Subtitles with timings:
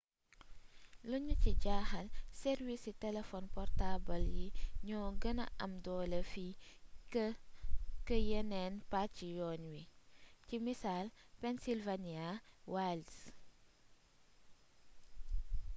[1.09, 2.07] liñu ci jaaxal
[2.39, 4.47] sàrwiisi telefon portaabal yi
[4.87, 6.53] ñoo gëna am doole fii
[8.07, 9.83] kë yeneen pacc yoon wi
[10.47, 11.07] ci misaal
[11.41, 12.27] pennsylvania
[12.73, 13.15] wilds